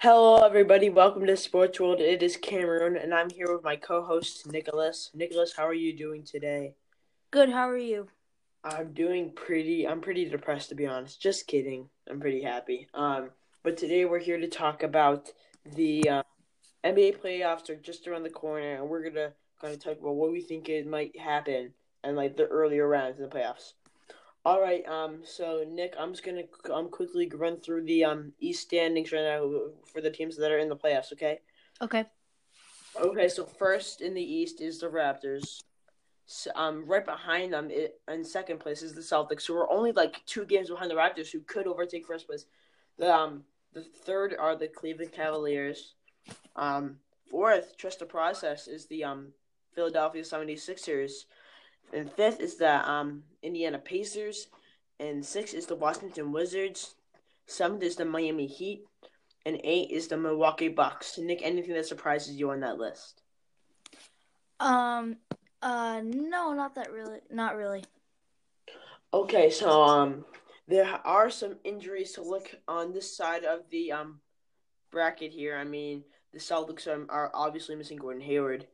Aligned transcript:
Hello, 0.00 0.44
everybody. 0.44 0.90
Welcome 0.90 1.26
to 1.26 1.38
Sports 1.38 1.80
World. 1.80 2.00
It 2.00 2.22
is 2.22 2.36
Cameron, 2.36 2.98
and 2.98 3.14
I'm 3.14 3.30
here 3.30 3.50
with 3.50 3.64
my 3.64 3.76
co-host 3.76 4.46
Nicholas. 4.46 5.10
Nicholas, 5.14 5.54
how 5.56 5.66
are 5.66 5.72
you 5.72 5.96
doing 5.96 6.22
today? 6.22 6.74
Good. 7.30 7.48
How 7.48 7.66
are 7.70 7.78
you? 7.78 8.08
I'm 8.62 8.92
doing 8.92 9.32
pretty. 9.34 9.88
I'm 9.88 10.02
pretty 10.02 10.28
depressed, 10.28 10.68
to 10.68 10.74
be 10.74 10.86
honest. 10.86 11.22
Just 11.22 11.46
kidding. 11.46 11.88
I'm 12.10 12.20
pretty 12.20 12.42
happy. 12.42 12.88
Um, 12.92 13.30
but 13.62 13.78
today 13.78 14.04
we're 14.04 14.18
here 14.18 14.38
to 14.38 14.48
talk 14.48 14.82
about 14.82 15.30
the 15.64 16.06
uh, 16.10 16.22
NBA 16.84 17.18
playoffs 17.18 17.70
are 17.70 17.76
just 17.76 18.06
around 18.06 18.24
the 18.24 18.28
corner, 18.28 18.74
and 18.74 18.90
we're 18.90 19.02
gonna 19.02 19.32
kind 19.62 19.72
of 19.72 19.82
talk 19.82 19.98
about 19.98 20.16
what 20.16 20.30
we 20.30 20.42
think 20.42 20.68
it 20.68 20.86
might 20.86 21.18
happen 21.18 21.72
and 22.04 22.18
like 22.18 22.36
the 22.36 22.44
earlier 22.44 22.86
rounds 22.86 23.18
in 23.18 23.26
the 23.26 23.34
playoffs. 23.34 23.72
All 24.46 24.60
right. 24.60 24.86
Um. 24.86 25.22
So 25.24 25.64
Nick, 25.68 25.94
I'm 25.98 26.12
just 26.12 26.24
gonna 26.24 26.44
um 26.72 26.88
quickly 26.88 27.28
run 27.34 27.56
through 27.56 27.82
the 27.82 28.04
um 28.04 28.32
East 28.38 28.62
standings 28.62 29.10
right 29.10 29.24
now 29.24 29.50
for 29.92 30.00
the 30.00 30.08
teams 30.08 30.36
that 30.36 30.52
are 30.52 30.58
in 30.58 30.68
the 30.68 30.76
playoffs. 30.76 31.12
Okay. 31.12 31.40
Okay. 31.82 32.04
Okay. 32.96 33.28
So 33.28 33.44
first 33.44 34.02
in 34.02 34.14
the 34.14 34.22
East 34.22 34.60
is 34.60 34.78
the 34.78 34.86
Raptors. 34.86 35.62
So, 36.26 36.52
um, 36.54 36.84
right 36.86 37.04
behind 37.04 37.54
them 37.54 37.72
it, 37.72 38.00
in 38.06 38.22
second 38.22 38.60
place 38.60 38.82
is 38.82 38.94
the 38.94 39.00
Celtics, 39.00 39.46
who 39.46 39.56
are 39.56 39.68
only 39.68 39.90
like 39.90 40.24
two 40.26 40.44
games 40.44 40.70
behind 40.70 40.92
the 40.92 40.94
Raptors, 40.94 41.32
who 41.32 41.40
could 41.40 41.66
overtake 41.66 42.06
first 42.06 42.28
place. 42.28 42.44
The 42.98 43.12
um 43.12 43.42
the 43.72 43.82
third 43.82 44.32
are 44.38 44.54
the 44.54 44.68
Cleveland 44.68 45.10
Cavaliers. 45.10 45.94
Um, 46.54 46.98
fourth, 47.28 47.76
trust 47.76 47.98
the 47.98 48.06
process, 48.06 48.68
is 48.68 48.86
the 48.86 49.02
um 49.02 49.32
Philadelphia 49.74 50.22
76ers. 50.22 51.24
And 51.96 52.12
fifth 52.12 52.40
is 52.40 52.56
the 52.56 52.88
um, 52.88 53.22
Indiana 53.42 53.78
Pacers. 53.78 54.48
And 55.00 55.24
sixth 55.24 55.54
is 55.54 55.66
the 55.66 55.74
Washington 55.74 56.30
Wizards. 56.30 56.94
Seventh 57.46 57.82
is 57.82 57.96
the 57.96 58.04
Miami 58.04 58.46
Heat. 58.46 58.84
And 59.46 59.58
eight 59.64 59.90
is 59.90 60.08
the 60.08 60.16
Milwaukee 60.16 60.68
Bucks. 60.68 61.16
Nick, 61.18 61.40
anything 61.42 61.74
that 61.74 61.86
surprises 61.86 62.36
you 62.36 62.50
on 62.50 62.60
that 62.60 62.78
list? 62.78 63.22
Um. 64.60 65.16
Uh. 65.62 66.02
No, 66.04 66.52
not 66.52 66.74
that 66.74 66.92
really. 66.92 67.20
Not 67.30 67.56
really. 67.56 67.84
Okay, 69.14 69.50
so 69.50 69.82
um, 69.82 70.24
there 70.68 71.00
are 71.04 71.30
some 71.30 71.56
injuries 71.64 72.12
to 72.12 72.22
look 72.22 72.54
on 72.68 72.92
this 72.92 73.16
side 73.16 73.44
of 73.44 73.60
the 73.70 73.92
um 73.92 74.20
bracket 74.90 75.32
here. 75.32 75.56
I 75.56 75.64
mean, 75.64 76.02
the 76.32 76.38
Celtics 76.40 76.86
are, 76.88 77.06
are 77.08 77.30
obviously 77.32 77.76
missing 77.76 77.98
Gordon 77.98 78.22
Hayward 78.22 78.66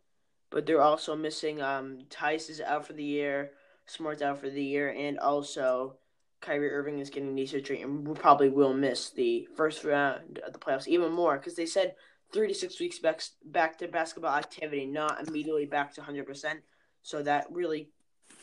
but 0.52 0.66
they're 0.66 0.82
also 0.82 1.16
missing 1.16 1.60
um 1.60 1.98
Theis 2.10 2.50
is 2.50 2.60
out 2.60 2.86
for 2.86 2.92
the 2.92 3.04
year, 3.04 3.52
Smart's 3.86 4.22
out 4.22 4.38
for 4.38 4.50
the 4.50 4.62
year, 4.62 4.90
and 4.90 5.18
also 5.18 5.96
Kyrie 6.40 6.70
Irving 6.70 6.98
is 6.98 7.10
getting 7.10 7.34
knee 7.34 7.46
surgery 7.46 7.82
and 7.82 8.06
we 8.06 8.14
probably 8.14 8.48
will 8.48 8.74
miss 8.74 9.10
the 9.10 9.48
first 9.56 9.84
round 9.84 10.40
of 10.46 10.52
the 10.52 10.58
playoffs 10.58 10.88
even 10.88 11.12
more 11.12 11.38
because 11.38 11.54
they 11.54 11.66
said 11.66 11.94
three 12.32 12.48
to 12.48 12.54
six 12.54 12.80
weeks 12.80 12.98
back 12.98 13.22
back 13.44 13.78
to 13.78 13.88
basketball 13.88 14.34
activity, 14.34 14.86
not 14.86 15.26
immediately 15.26 15.66
back 15.66 15.94
to 15.94 16.02
hundred 16.02 16.26
percent. 16.26 16.60
So 17.02 17.22
that 17.22 17.46
really 17.50 17.88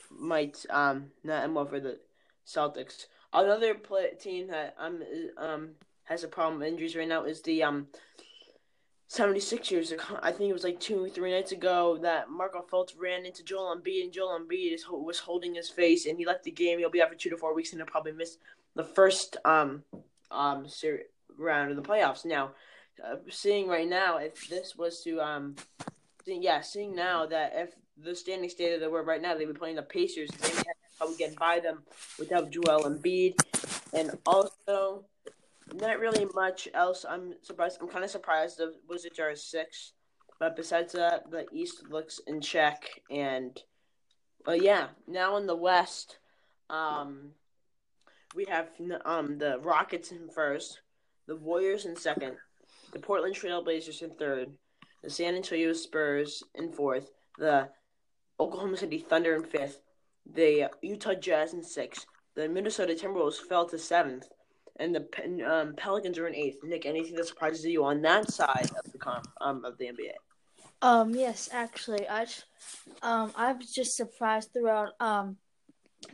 might 0.09 0.65
um 0.69 1.11
not 1.23 1.43
end 1.43 1.55
well 1.55 1.65
for 1.65 1.79
the 1.79 1.99
Celtics. 2.47 3.05
Another 3.31 3.75
play, 3.75 4.11
team 4.19 4.47
that 4.47 4.75
um 4.79 5.03
um 5.37 5.69
has 6.05 6.23
a 6.23 6.27
problem 6.27 6.59
with 6.59 6.67
injuries 6.67 6.95
right 6.95 7.07
now 7.07 7.23
is 7.23 7.41
the 7.41 7.63
um 7.63 7.87
76ers 9.09 9.91
ago, 9.91 10.19
I 10.21 10.31
think 10.31 10.49
it 10.49 10.53
was 10.53 10.63
like 10.63 10.79
two, 10.79 11.09
three 11.09 11.31
nights 11.31 11.51
ago, 11.51 11.97
that 12.03 12.29
Markelle 12.29 12.67
Fultz 12.71 12.93
ran 12.97 13.25
into 13.25 13.43
Joel 13.43 13.75
Embiid, 13.75 14.03
and 14.03 14.13
Joel 14.13 14.39
Embiid 14.39 14.73
is, 14.73 14.85
was 14.87 15.17
holding 15.17 15.55
his 15.55 15.69
face, 15.69 16.05
and 16.05 16.17
he 16.17 16.25
left 16.27 16.43
the 16.43 16.51
game. 16.51 16.77
He'll 16.77 16.91
be 16.91 17.01
out 17.01 17.09
for 17.09 17.15
two 17.15 17.31
to 17.31 17.37
four 17.37 17.55
weeks, 17.55 17.71
and 17.71 17.79
he'll 17.79 17.87
probably 17.87 18.11
miss 18.11 18.37
the 18.75 18.83
first 18.83 19.35
um 19.45 19.83
um 20.29 20.67
round 21.37 21.71
of 21.71 21.75
the 21.75 21.81
playoffs. 21.81 22.23
Now, 22.23 22.51
uh, 23.03 23.15
seeing 23.29 23.67
right 23.67 23.87
now, 23.87 24.17
if 24.17 24.47
this 24.47 24.75
was 24.75 25.01
to 25.03 25.19
um, 25.21 25.55
yeah, 26.25 26.61
seeing 26.61 26.95
now 26.95 27.25
that 27.25 27.53
if 27.55 27.75
the 27.97 28.15
standing 28.15 28.49
state 28.49 28.73
of 28.73 28.79
the 28.81 28.89
world 28.89 29.07
right 29.07 29.21
now, 29.21 29.35
they'd 29.35 29.45
be 29.45 29.53
playing 29.53 29.75
the 29.75 29.81
Pacers, 29.81 30.29
they 30.29 30.51
probably 30.97 31.17
get 31.17 31.35
by 31.37 31.59
them 31.59 31.81
without 32.19 32.51
Joel 32.51 32.83
Embiid, 32.83 33.35
and 33.93 34.11
also 34.25 35.03
not 35.79 35.99
really 35.99 36.27
much 36.33 36.67
else. 36.73 37.05
I'm 37.07 37.33
surprised. 37.41 37.79
I'm 37.81 37.87
kind 37.87 38.03
of 38.03 38.11
surprised 38.11 38.57
the 38.57 38.73
Wizards 38.87 39.19
are 39.19 39.35
six, 39.35 39.93
but 40.39 40.55
besides 40.55 40.93
that, 40.93 41.29
the 41.31 41.45
East 41.51 41.83
looks 41.89 42.19
in 42.27 42.41
check. 42.41 42.83
And, 43.09 43.59
but 44.45 44.61
yeah, 44.61 44.87
now 45.07 45.37
in 45.37 45.47
the 45.47 45.55
West, 45.55 46.17
um, 46.69 47.31
we 48.35 48.45
have 48.45 48.69
um 49.05 49.37
the 49.37 49.59
Rockets 49.59 50.11
in 50.11 50.29
first, 50.29 50.81
the 51.27 51.35
Warriors 51.35 51.85
in 51.85 51.95
second, 51.95 52.35
the 52.93 52.99
Portland 52.99 53.35
Trailblazers 53.35 54.01
in 54.01 54.11
third, 54.11 54.49
the 55.03 55.09
San 55.09 55.35
Antonio 55.35 55.73
Spurs 55.73 56.43
in 56.55 56.71
fourth, 56.71 57.11
the 57.37 57.69
Oklahoma 58.39 58.77
City 58.77 58.99
Thunder 58.99 59.35
in 59.35 59.43
fifth, 59.43 59.81
the 60.31 60.69
Utah 60.81 61.15
Jazz 61.15 61.53
in 61.53 61.63
sixth, 61.63 62.05
the 62.35 62.47
Minnesota 62.47 62.93
Timberwolves 62.93 63.37
fell 63.37 63.67
to 63.67 63.77
seventh, 63.77 64.27
and 64.79 64.95
the 64.95 65.45
um, 65.45 65.73
Pelicans 65.75 66.17
are 66.17 66.27
in 66.27 66.35
eighth. 66.35 66.63
Nick, 66.63 66.85
anything 66.85 67.15
that 67.15 67.27
surprises 67.27 67.65
you 67.65 67.83
on 67.83 68.01
that 68.01 68.31
side 68.31 68.69
of 68.83 68.91
the 68.91 68.97
com- 68.97 69.21
um 69.41 69.65
of 69.65 69.77
the 69.77 69.85
NBA? 69.85 70.13
Um. 70.81 71.13
Yes, 71.13 71.49
actually, 71.51 72.07
I 72.07 72.25
um 73.01 73.31
I 73.35 73.53
was 73.53 73.71
just 73.71 73.95
surprised 73.95 74.53
throughout 74.53 74.93
um 74.99 75.37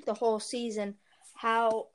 the 0.05 0.13
whole 0.13 0.39
season 0.39 0.95
how 1.35 1.87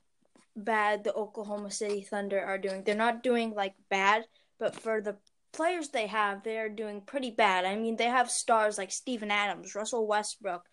bad 0.56 1.04
the 1.04 1.14
Oklahoma 1.14 1.70
City 1.70 2.02
Thunder 2.02 2.40
are 2.40 2.58
doing. 2.58 2.82
They're 2.82 2.94
not 2.94 3.22
doing 3.22 3.52
like 3.54 3.74
bad, 3.88 4.24
but 4.58 4.76
for 4.76 5.00
the 5.00 5.16
players 5.52 5.88
they 5.88 6.06
have, 6.06 6.42
they 6.42 6.58
are 6.58 6.68
doing 6.68 7.00
pretty 7.00 7.30
bad. 7.30 7.64
I 7.64 7.76
mean, 7.76 7.96
they 7.96 8.04
have 8.04 8.30
stars 8.30 8.78
like 8.78 8.92
Steven 8.92 9.30
Adams, 9.30 9.74
Russell 9.74 10.06
Westbrook, 10.06 10.64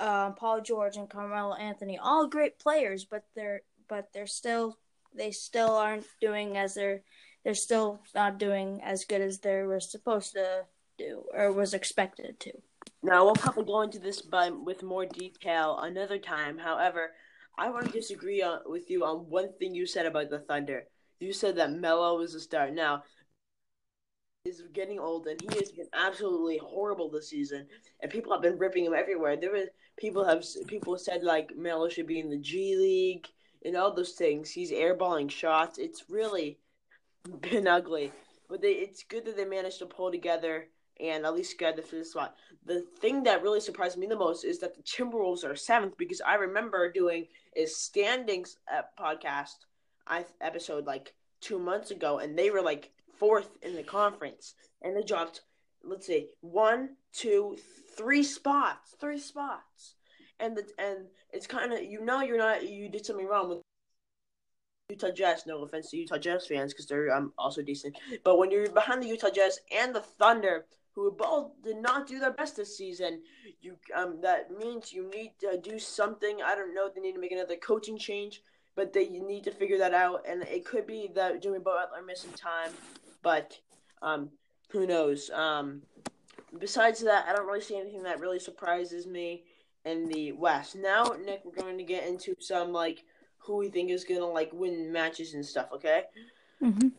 uh, 0.00 0.30
Paul 0.32 0.60
George, 0.60 0.96
and 0.96 1.08
Carmelo 1.08 1.54
Anthony, 1.54 1.98
all 1.98 2.28
great 2.28 2.58
players, 2.58 3.04
but 3.04 3.24
they're 3.34 3.62
but 3.88 4.08
they're 4.12 4.26
still 4.26 4.76
they 5.18 5.32
still 5.32 5.76
aren't 5.76 6.06
doing 6.20 6.56
as 6.56 6.74
they're 6.74 7.02
they're 7.44 7.54
still 7.54 8.00
not 8.14 8.38
doing 8.38 8.80
as 8.82 9.04
good 9.04 9.20
as 9.20 9.38
they 9.38 9.62
were 9.62 9.80
supposed 9.80 10.32
to 10.32 10.64
do 10.98 11.22
or 11.32 11.52
was 11.52 11.72
expected 11.74 12.38
to. 12.40 12.52
Now 13.02 13.24
we'll 13.24 13.34
probably 13.34 13.64
go 13.64 13.82
into 13.82 13.98
this 13.98 14.22
by, 14.22 14.50
with 14.50 14.82
more 14.82 15.06
detail 15.06 15.78
another 15.78 16.18
time. 16.18 16.58
However, 16.58 17.12
I 17.56 17.70
want 17.70 17.86
to 17.86 17.92
disagree 17.92 18.42
on, 18.42 18.60
with 18.66 18.90
you 18.90 19.04
on 19.04 19.30
one 19.30 19.52
thing 19.58 19.74
you 19.74 19.86
said 19.86 20.06
about 20.06 20.30
the 20.30 20.40
Thunder. 20.40 20.84
You 21.20 21.32
said 21.32 21.56
that 21.56 21.72
Melo 21.72 22.18
was 22.18 22.34
a 22.34 22.40
star. 22.40 22.70
Now 22.70 23.04
is 24.44 24.62
getting 24.72 24.98
old 24.98 25.26
and 25.26 25.40
he 25.40 25.58
has 25.58 25.70
been 25.72 25.88
absolutely 25.92 26.58
horrible 26.58 27.10
this 27.10 27.28
season 27.28 27.66
and 28.00 28.10
people 28.10 28.32
have 28.32 28.42
been 28.42 28.58
ripping 28.58 28.84
him 28.84 28.94
everywhere. 28.94 29.36
There 29.36 29.52
were 29.52 29.66
people 29.98 30.24
have 30.24 30.44
people 30.66 30.96
said 30.96 31.22
like 31.22 31.50
Melo 31.56 31.88
should 31.88 32.06
be 32.06 32.20
in 32.20 32.30
the 32.30 32.38
G 32.38 32.76
League 32.76 33.26
and 33.64 33.76
all 33.76 33.92
those 33.92 34.12
things. 34.12 34.50
He's 34.50 34.72
airballing 34.72 35.30
shots. 35.30 35.78
It's 35.78 36.04
really 36.08 36.58
been 37.40 37.66
ugly, 37.66 38.12
but 38.48 38.62
they, 38.62 38.72
it's 38.72 39.02
good 39.02 39.24
that 39.26 39.36
they 39.36 39.44
managed 39.44 39.78
to 39.80 39.86
pull 39.86 40.10
together 40.10 40.68
and 41.00 41.24
at 41.24 41.34
least 41.34 41.58
get 41.58 41.76
the 41.76 41.82
fifth 41.82 42.08
spot. 42.08 42.34
The 42.64 42.84
thing 43.00 43.22
that 43.22 43.42
really 43.42 43.60
surprised 43.60 43.98
me 43.98 44.06
the 44.06 44.16
most 44.16 44.44
is 44.44 44.58
that 44.60 44.74
the 44.74 44.82
Timberwolves 44.82 45.44
are 45.44 45.54
seventh 45.54 45.96
because 45.96 46.20
I 46.20 46.34
remember 46.34 46.90
doing 46.90 47.26
a 47.56 47.66
standings 47.66 48.56
uh, 48.72 48.82
podcast 48.98 49.54
episode 50.40 50.86
like 50.86 51.14
two 51.40 51.58
months 51.58 51.90
ago, 51.90 52.18
and 52.18 52.36
they 52.36 52.50
were 52.50 52.62
like 52.62 52.90
fourth 53.18 53.50
in 53.62 53.76
the 53.76 53.82
conference, 53.82 54.54
and 54.82 54.96
they 54.96 55.02
dropped 55.02 55.42
let's 55.84 56.06
see 56.06 56.28
one, 56.40 56.90
two, 57.12 57.56
three 57.96 58.22
spots, 58.22 58.94
three 59.00 59.18
spots 59.18 59.94
and 60.40 60.56
the 60.56 60.64
and 60.78 61.06
it's 61.32 61.46
kind 61.46 61.72
of 61.72 61.82
you 61.82 62.04
know 62.04 62.20
you're 62.22 62.38
not 62.38 62.68
you 62.68 62.88
did 62.88 63.04
something 63.04 63.26
wrong 63.26 63.48
with 63.48 63.58
Utah 64.90 65.10
Jazz. 65.10 65.44
No 65.46 65.62
offense 65.62 65.90
to 65.90 65.96
Utah 65.98 66.18
Jazz 66.18 66.46
fans 66.46 66.72
because 66.72 66.86
they're 66.86 67.14
um, 67.14 67.32
also 67.36 67.62
decent, 67.62 67.96
but 68.24 68.38
when 68.38 68.50
you're 68.50 68.70
behind 68.70 69.02
the 69.02 69.08
Utah 69.08 69.30
Jazz 69.30 69.60
and 69.70 69.94
the 69.94 70.00
Thunder, 70.00 70.64
who 70.94 71.10
both 71.10 71.50
did 71.62 71.76
not 71.76 72.06
do 72.06 72.18
their 72.18 72.32
best 72.32 72.56
this 72.56 72.76
season, 72.76 73.22
you 73.60 73.76
um 73.94 74.20
that 74.22 74.50
means 74.56 74.92
you 74.92 75.10
need 75.10 75.32
to 75.40 75.58
do 75.62 75.78
something. 75.78 76.38
I 76.44 76.54
don't 76.54 76.74
know. 76.74 76.88
They 76.94 77.00
need 77.00 77.14
to 77.14 77.20
make 77.20 77.32
another 77.32 77.56
coaching 77.56 77.98
change, 77.98 78.42
but 78.74 78.92
they 78.92 79.08
need 79.08 79.44
to 79.44 79.50
figure 79.50 79.78
that 79.78 79.94
out. 79.94 80.24
And 80.28 80.42
it 80.44 80.64
could 80.64 80.86
be 80.86 81.10
that 81.14 81.42
Jimmy 81.42 81.58
Butler 81.58 82.02
missing 82.06 82.32
time, 82.32 82.70
but 83.22 83.58
um 84.02 84.30
who 84.70 84.86
knows. 84.86 85.30
Um, 85.30 85.82
besides 86.58 87.00
that, 87.00 87.26
I 87.28 87.34
don't 87.34 87.46
really 87.46 87.60
see 87.60 87.78
anything 87.78 88.02
that 88.04 88.20
really 88.20 88.38
surprises 88.38 89.06
me 89.06 89.44
in 89.88 90.08
the 90.08 90.32
West. 90.32 90.76
Now, 90.76 91.14
Nick, 91.24 91.42
we're 91.44 91.62
going 91.62 91.78
to 91.78 91.84
get 91.84 92.06
into 92.06 92.34
some 92.40 92.72
like 92.72 93.04
who 93.38 93.56
we 93.56 93.70
think 93.70 93.90
is 93.90 94.04
gonna 94.04 94.26
like 94.26 94.50
win 94.52 94.92
matches 94.92 95.34
and 95.34 95.44
stuff. 95.44 95.68
Okay. 95.72 96.04
Mhm. 96.62 96.92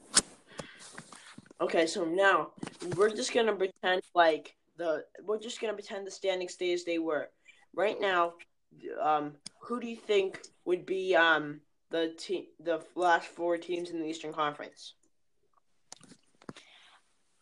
Okay, 1.61 1.85
so 1.85 2.05
now 2.05 2.51
we're 2.95 3.09
just 3.09 3.33
gonna 3.33 3.53
pretend 3.53 4.01
like 4.15 4.55
the 4.77 5.05
we're 5.25 5.39
just 5.39 5.61
gonna 5.61 5.73
pretend 5.73 6.07
the 6.07 6.11
standing 6.11 6.49
stay 6.49 6.73
as 6.73 6.85
they 6.85 6.97
were. 6.97 7.29
Right 7.73 7.99
now, 8.01 8.33
um, 8.99 9.35
who 9.59 9.79
do 9.79 9.87
you 9.87 9.95
think 9.95 10.39
would 10.65 10.85
be 10.85 11.15
um 11.15 11.61
the 11.91 12.13
team 12.17 12.45
the 12.59 12.81
last 12.95 13.27
four 13.27 13.57
teams 13.57 13.91
in 13.91 13.99
the 13.99 14.07
Eastern 14.07 14.33
Conference? 14.33 14.93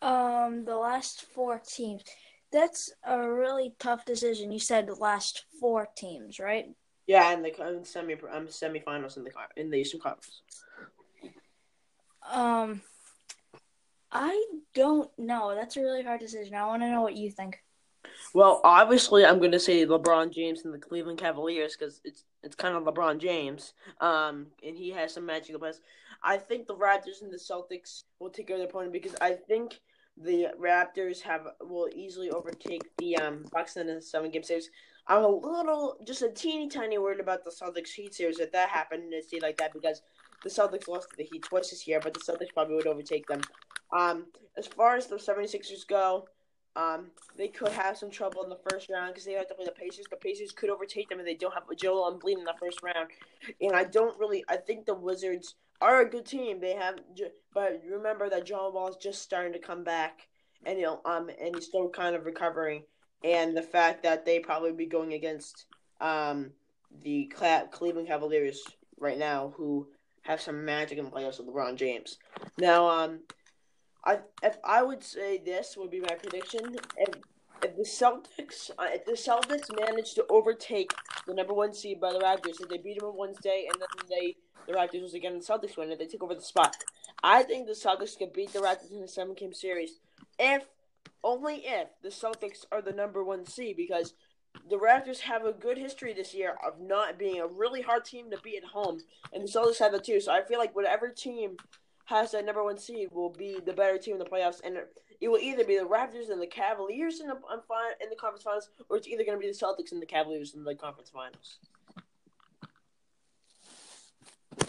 um 0.01 0.65
the 0.65 0.75
last 0.75 1.21
four 1.33 1.59
teams. 1.59 2.03
That's 2.51 2.91
a 3.03 3.29
really 3.29 3.75
tough 3.79 4.05
decision. 4.05 4.51
You 4.51 4.59
said 4.59 4.87
the 4.87 4.95
last 4.95 5.45
four 5.59 5.89
teams, 5.95 6.39
right? 6.39 6.67
Yeah, 7.07 7.31
and 7.31 7.43
the 7.43 7.49
in 7.67 7.85
semi 7.85 8.13
um, 8.13 8.47
semifinals 8.47 9.17
in 9.17 9.23
the 9.23 9.31
in 9.55 9.69
the 9.69 9.77
Eastern 9.77 10.01
Conference. 10.01 10.41
Um, 12.29 12.81
I 14.11 14.45
don't 14.73 15.09
know. 15.17 15.55
That's 15.55 15.77
a 15.77 15.81
really 15.81 16.03
hard 16.03 16.19
decision. 16.19 16.55
I 16.55 16.65
want 16.65 16.81
to 16.83 16.91
know 16.91 17.01
what 17.01 17.15
you 17.15 17.31
think. 17.31 17.59
Well, 18.33 18.61
obviously, 18.63 19.25
I'm 19.25 19.39
going 19.39 19.51
to 19.51 19.59
say 19.59 19.85
LeBron 19.85 20.33
James 20.33 20.65
and 20.65 20.73
the 20.73 20.77
Cleveland 20.77 21.19
Cavaliers 21.19 21.75
because 21.77 22.01
it's 22.03 22.23
it's 22.43 22.55
kind 22.55 22.75
of 22.75 22.83
LeBron 22.83 23.19
James, 23.19 23.73
um, 24.01 24.47
and 24.65 24.77
he 24.77 24.91
has 24.91 25.13
some 25.13 25.25
magical 25.25 25.59
plays. 25.59 25.81
I 26.23 26.37
think 26.37 26.67
the 26.67 26.75
Raptors 26.75 27.21
and 27.21 27.31
the 27.31 27.37
Celtics 27.37 28.03
will 28.19 28.29
take 28.29 28.47
care 28.47 28.55
of 28.55 28.59
their 28.59 28.69
opponent 28.69 28.93
because 28.93 29.15
I 29.21 29.33
think 29.33 29.79
the 30.21 30.47
Raptors 30.59 31.21
have 31.21 31.47
will 31.61 31.89
easily 31.93 32.29
overtake 32.29 32.83
the 32.97 33.17
um, 33.17 33.45
Bucks 33.51 33.77
in 33.77 33.89
a 33.89 34.01
seven 34.01 34.31
game 34.31 34.43
series. 34.43 34.69
I'm 35.07 35.23
a 35.23 35.27
little, 35.27 35.97
just 36.05 36.21
a 36.21 36.29
teeny 36.29 36.67
tiny 36.67 36.97
worried 36.97 37.19
about 37.19 37.43
the 37.43 37.51
Celtics 37.51 37.93
Heat 37.93 38.13
series 38.13 38.39
if 38.39 38.51
that 38.51 38.69
happened 38.69 39.13
in 39.13 39.19
a 39.19 39.21
state 39.21 39.41
like 39.41 39.57
that 39.57 39.73
because 39.73 40.01
the 40.43 40.49
Celtics 40.49 40.87
lost 40.87 41.09
to 41.11 41.17
the 41.17 41.23
Heat 41.23 41.43
twice 41.43 41.69
this 41.69 41.87
year, 41.87 41.99
but 42.01 42.13
the 42.13 42.19
Celtics 42.19 42.53
probably 42.53 42.75
would 42.75 42.87
overtake 42.87 43.27
them. 43.27 43.41
Um, 43.95 44.25
as 44.57 44.67
far 44.67 44.95
as 44.95 45.07
the 45.07 45.15
76ers 45.15 45.87
go, 45.87 46.27
um, 46.75 47.07
they 47.37 47.47
could 47.47 47.69
have 47.69 47.97
some 47.97 48.11
trouble 48.11 48.43
in 48.43 48.49
the 48.49 48.59
first 48.69 48.89
round 48.89 49.13
because 49.13 49.25
they 49.25 49.33
have 49.33 49.47
to 49.47 49.55
play 49.55 49.65
the 49.65 49.71
Pacers. 49.71 50.05
The 50.09 50.17
Pacers 50.17 50.51
could 50.51 50.69
overtake 50.69 51.09
them 51.09 51.19
if 51.19 51.25
they 51.25 51.33
don't 51.33 51.53
have 51.53 51.63
a 51.71 51.75
Joel 51.75 52.11
Embiid 52.11 52.37
in 52.37 52.43
the 52.43 52.53
first 52.59 52.83
round. 52.83 53.09
And 53.61 53.75
I 53.75 53.83
don't 53.83 54.17
really, 54.19 54.43
I 54.47 54.57
think 54.57 54.85
the 54.85 54.93
Wizards 54.93 55.55
are 55.81 56.01
a 56.01 56.09
good 56.09 56.25
team. 56.25 56.59
They 56.59 56.75
have, 56.75 56.95
but 57.53 57.81
remember 57.89 58.29
that 58.29 58.45
John 58.45 58.73
Wall 58.73 58.89
is 58.89 58.95
just 58.97 59.21
starting 59.21 59.53
to 59.53 59.59
come 59.59 59.83
back, 59.83 60.27
and 60.65 60.79
know, 60.79 61.01
um, 61.05 61.29
and 61.41 61.55
he's 61.55 61.65
still 61.65 61.89
kind 61.89 62.15
of 62.15 62.25
recovering. 62.25 62.83
And 63.23 63.55
the 63.57 63.63
fact 63.63 64.03
that 64.03 64.25
they 64.25 64.39
probably 64.39 64.71
be 64.71 64.85
going 64.85 65.13
against 65.13 65.65
um 65.99 66.51
the 67.03 67.31
Cleveland 67.71 68.07
Cavaliers 68.07 68.61
right 68.99 69.17
now, 69.17 69.53
who 69.57 69.87
have 70.21 70.41
some 70.41 70.65
magic 70.65 70.97
in 70.97 71.05
the 71.05 71.11
playoffs 71.11 71.39
with 71.39 71.47
LeBron 71.47 71.75
James. 71.75 72.17
Now, 72.57 72.87
um, 72.87 73.19
I 74.05 74.19
if 74.43 74.57
I 74.63 74.83
would 74.83 75.03
say 75.03 75.37
this 75.37 75.75
would 75.77 75.91
be 75.91 76.01
my 76.01 76.15
prediction. 76.15 76.75
If 76.97 77.15
if 77.63 77.75
the 77.75 77.83
Celtics 77.83 78.69
uh, 78.77 78.87
if 78.89 79.05
the 79.05 79.13
Celtics 79.13 79.67
manage 79.79 80.13
to 80.15 80.25
overtake 80.29 80.91
the 81.25 81.33
number 81.33 81.53
one 81.53 81.73
seed 81.73 81.99
by 81.99 82.13
the 82.13 82.19
Raptors, 82.19 82.61
if 82.61 82.69
they 82.69 82.77
beat 82.77 82.99
them 82.99 83.09
on 83.09 83.17
Wednesday 83.17 83.67
and 83.71 83.81
then 83.81 84.07
they 84.09 84.35
the 84.67 84.73
Raptors 84.73 85.01
was 85.01 85.13
again 85.13 85.33
the 85.33 85.43
Celtics 85.43 85.77
win, 85.77 85.91
and 85.91 85.99
they 85.99 86.05
take 86.05 86.23
over 86.23 86.35
the 86.35 86.41
spot, 86.41 86.75
I 87.23 87.43
think 87.43 87.65
the 87.67 87.73
Celtics 87.73 88.17
can 88.17 88.29
beat 88.33 88.53
the 88.53 88.59
Raptors 88.59 88.91
in 88.91 89.01
a 89.01 89.07
seven 89.07 89.33
game 89.33 89.53
series. 89.53 89.99
If 90.37 90.65
only 91.23 91.63
if 91.65 91.87
the 92.03 92.09
Celtics 92.09 92.65
are 92.71 92.81
the 92.81 92.91
number 92.91 93.23
one 93.23 93.45
seed 93.45 93.77
because 93.77 94.13
the 94.69 94.77
Raptors 94.77 95.19
have 95.19 95.45
a 95.45 95.53
good 95.53 95.77
history 95.77 96.13
this 96.13 96.33
year 96.33 96.55
of 96.65 96.79
not 96.79 97.17
being 97.17 97.39
a 97.39 97.47
really 97.47 97.81
hard 97.81 98.05
team 98.05 98.29
to 98.31 98.37
beat 98.43 98.63
at 98.63 98.69
home, 98.69 98.99
and 99.33 99.43
the 99.43 99.47
Celtics 99.51 99.79
have 99.79 99.91
that 99.93 100.03
too. 100.03 100.19
So 100.19 100.31
I 100.31 100.43
feel 100.43 100.59
like 100.59 100.75
whatever 100.75 101.09
team 101.09 101.57
has 102.05 102.31
that 102.31 102.45
number 102.45 102.63
one 102.63 102.77
seed 102.77 103.09
will 103.11 103.29
be 103.29 103.59
the 103.65 103.73
better 103.73 103.97
team 103.97 104.13
in 104.13 104.19
the 104.19 104.25
playoffs, 104.25 104.61
and 104.63 104.77
it 105.19 105.27
will 105.27 105.39
either 105.39 105.63
be 105.63 105.77
the 105.77 105.85
Raptors 105.85 106.29
and 106.29 106.41
the 106.41 106.47
Cavaliers 106.47 107.19
in 107.19 107.27
the 107.27 107.35
in 107.35 108.09
the 108.09 108.15
conference 108.15 108.43
finals, 108.43 108.69
or 108.89 108.97
it's 108.97 109.07
either 109.07 109.23
going 109.23 109.37
to 109.37 109.45
be 109.45 109.51
the 109.51 109.57
Celtics 109.57 109.91
and 109.91 110.01
the 110.01 110.05
Cavaliers 110.05 110.53
in 110.53 110.63
the 110.63 110.75
conference 110.75 111.09
finals. 111.09 111.57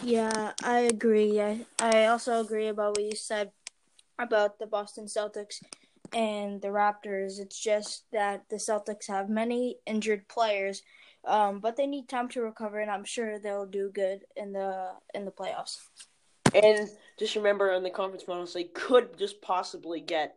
Yeah, 0.03 0.53
I 0.63 0.81
agree. 0.81 1.41
I 1.41 1.67
I 1.81 2.07
also 2.07 2.41
agree 2.41 2.69
about 2.69 2.97
what 2.97 3.05
you 3.05 3.17
said 3.17 3.53
about 4.19 4.59
the 4.59 4.67
Boston 4.67 5.07
Celtics 5.07 5.63
and 6.13 6.61
the 6.61 6.69
Raptors. 6.69 7.39
It's 7.39 7.61
just 7.61 8.05
that 8.13 8.45
the 8.49 8.57
Celtics 8.57 9.09
have 9.09 9.29
many 9.29 9.77
injured 9.87 10.29
players, 10.29 10.83
um, 11.25 11.61
but 11.61 11.77
they 11.77 11.87
need 11.87 12.09
time 12.09 12.29
to 12.31 12.43
recover, 12.43 12.81
and 12.81 12.91
I'm 12.91 13.05
sure 13.05 13.39
they'll 13.39 13.67
do 13.67 13.91
good 13.93 14.25
in 14.37 14.53
the 14.53 14.93
in 15.15 15.25
the 15.25 15.31
playoffs. 15.31 15.79
And 16.55 16.89
just 17.19 17.37
remember, 17.37 17.73
in 17.73 17.83
the 17.83 17.91
conference 17.91 18.23
finals, 18.23 18.55
they 18.55 18.65
could 18.65 19.19
just 19.19 19.43
possibly 19.43 20.01
get 20.01 20.37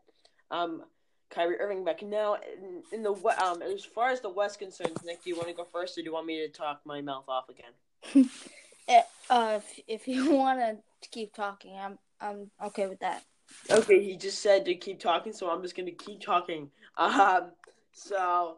um, 0.50 0.84
Kyrie 1.30 1.60
Irving 1.60 1.86
back. 1.86 2.04
Now, 2.04 2.36
in, 2.36 2.84
in 2.92 3.04
the 3.04 3.14
um, 3.42 3.62
as 3.62 3.86
far 3.86 4.10
as 4.10 4.20
the 4.22 4.30
West 4.30 4.60
concerns, 4.60 5.04
Nick, 5.04 5.24
do 5.24 5.30
you 5.30 5.38
want 5.38 5.48
to 5.48 5.54
go 5.54 5.66
first, 5.72 5.98
or 5.98 6.02
do 6.02 6.06
you 6.06 6.14
want 6.14 6.26
me 6.26 6.46
to 6.46 6.50
talk 6.50 6.82
my 6.86 7.02
mouth 7.02 7.26
off 7.28 7.46
again? 7.50 8.30
Eh, 8.88 9.02
uh, 9.30 9.60
if 9.60 9.80
if 9.88 10.08
you 10.08 10.32
want 10.36 10.60
to 10.60 11.10
keep 11.10 11.34
talking, 11.34 11.78
I'm 11.78 11.98
I'm 12.20 12.52
okay 12.68 12.88
with 12.88 13.00
that. 13.00 13.24
Okay, 13.70 14.04
he 14.04 14.16
just 14.16 14.40
said 14.40 14.66
to 14.66 14.76
keep 14.76 15.00
talking, 15.00 15.34
so 15.34 15.50
I'm 15.50 15.62
just 15.62 15.76
gonna 15.76 15.92
keep 15.92 16.22
talking. 16.22 16.70
Um, 16.98 17.52
so, 17.92 18.58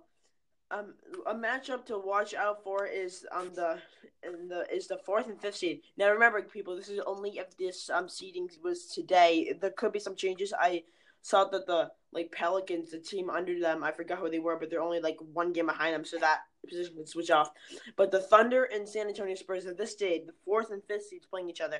um, 0.72 0.94
a 1.25 1.34
matchup 1.34 1.86
to 1.88 1.98
watch 1.98 2.34
out 2.34 2.64
for 2.64 2.86
is 2.86 3.25
um 3.31 3.52
the 3.56 3.80
in 4.24 4.48
the 4.48 4.66
is 4.74 4.88
the 4.88 4.98
fourth 4.98 5.28
and 5.28 5.40
fifth 5.40 5.58
seed. 5.58 5.81
Now, 5.98 6.12
remember, 6.12 6.42
people, 6.42 6.76
this 6.76 6.90
is 6.90 7.00
only 7.06 7.38
if 7.38 7.58
this 7.58 7.90
um 7.90 8.08
seeding 8.08 8.50
was 8.64 8.88
today. 8.88 9.54
There 9.60 9.72
could 9.72 9.92
be 9.92 10.00
some 10.00 10.16
changes. 10.16 10.54
I 10.58 10.84
saw 11.24 11.46
that 11.46 11.66
the 11.66 11.90
like 12.12 12.31
Pelicans, 12.31 12.92
the 12.92 13.00
team 13.00 13.30
under 13.30 13.60
them, 13.60 13.84
I 13.84 13.92
forgot 13.92 14.20
who 14.20 14.30
they 14.30 14.40
were, 14.40 14.58
but 14.60 14.70
they're 14.70 14.81
only 14.81 15.00
like 15.00 15.18
one 15.34 15.52
game 15.52 15.66
behind 15.66 15.96
them, 15.96 16.06
so 16.06 16.18
that 16.20 16.42
position 16.68 16.96
can 16.96 17.08
switch 17.08 17.31
off. 17.31 17.50
But 17.96 18.12
the 18.12 18.22
Thunder 18.22 18.66
and 18.66 18.88
San 18.88 19.08
Antonio 19.08 19.34
Spurs 19.34 19.66
at 19.66 19.78
this 19.78 19.92
stage, 19.92 20.28
the 20.28 20.34
fourth 20.46 20.70
and 20.70 20.84
fifth 20.84 21.08
seeds 21.08 21.25
playing 21.25 21.50
each 21.50 21.62
other, 21.62 21.80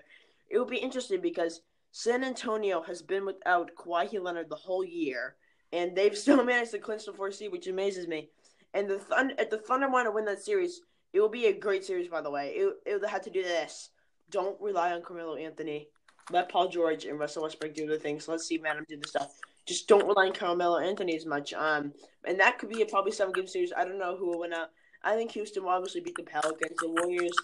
it 0.50 0.58
will 0.58 0.66
be 0.66 0.78
interesting 0.78 1.22
because 1.22 1.62
San 1.92 2.24
Antonio 2.24 2.82
has 2.82 3.04
been 3.04 3.26
without 3.26 3.70
Kawhi 3.76 4.20
Leonard 4.20 4.50
the 4.50 4.56
whole 4.56 4.84
year, 4.84 5.36
and 5.72 5.96
they've 5.96 6.18
still 6.26 6.44
managed 6.44 6.72
to 6.72 6.80
clinch 6.80 7.06
the 7.06 7.14
fourth 7.14 7.36
seed, 7.36 7.52
which 7.52 7.68
amazes 7.68 8.08
me. 8.08 8.30
And 8.74 8.90
the 8.90 8.98
Thunder, 8.98 9.36
if 9.38 9.52
the 9.52 9.60
Thunder 9.60 9.90
want 9.90 10.08
to 10.08 10.12
win 10.12 10.26
that 10.26 10.42
series, 10.42 10.82
it 11.12 11.20
will 11.20 11.30
be 11.30 11.46
a 11.46 11.54
great 11.54 11.86
series. 11.86 12.08
By 12.08 12.22
the 12.22 12.32
way, 12.32 12.54
it 12.56 12.74
it 12.86 13.02
will 13.02 13.08
have 13.08 13.22
to 13.24 13.30
do 13.30 13.44
this. 13.44 13.90
Don't 14.32 14.60
rely 14.60 14.94
on 14.94 15.04
Carmelo 15.04 15.36
Anthony. 15.36 15.90
Let 16.32 16.50
Paul 16.50 16.70
George 16.70 17.06
and 17.06 17.20
Russell 17.20 17.44
Westbrook 17.44 17.74
do 17.74 17.88
the 17.88 18.00
things. 18.00 18.28
Let 18.28 18.42
Steven 18.42 18.66
Adams 18.66 18.88
do 18.90 18.98
the 18.98 19.08
stuff. 19.08 19.40
Just 19.66 19.88
don't 19.88 20.08
rely 20.08 20.28
on 20.28 20.34
Carmelo 20.34 20.80
Anthony 20.80 21.16
as 21.16 21.26
much. 21.26 21.54
Um, 21.54 21.94
and 22.26 22.40
that 22.40 22.60
could 22.60 22.70
be 22.70 22.82
a 22.82 22.86
probably 22.86 23.12
seven 23.12 23.34
game 23.34 23.48
series. 23.48 23.74
I 23.76 23.86
don't 23.86 24.00
know 24.00 24.16
who 24.16 24.28
will 24.28 24.40
win 24.40 24.54
out. 24.54 24.70
I 25.04 25.16
think 25.16 25.32
Houston 25.32 25.64
will 25.64 25.72
obviously 25.72 26.02
beat 26.02 26.16
the 26.16 26.24
Pelicans. 26.24 26.78
The 26.80 26.90
Warriors 26.90 27.38